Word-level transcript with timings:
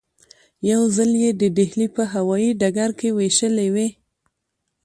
یو 0.69 0.81
ځل 0.95 1.11
یې 1.23 1.31
د 1.41 1.43
ډیلي 1.57 1.87
په 1.95 2.03
هوايي 2.13 2.49
ډګر 2.59 2.91
کې 2.99 3.09
وېشلې 3.17 3.67
وې. 3.75 3.87